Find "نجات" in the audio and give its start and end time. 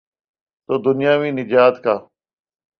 1.39-1.75